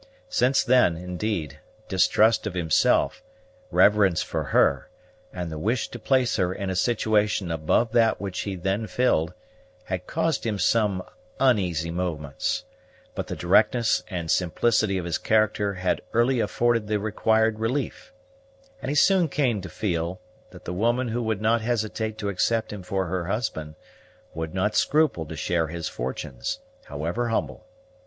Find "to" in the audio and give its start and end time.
5.89-5.99, 19.61-19.69, 22.17-22.29, 25.27-25.35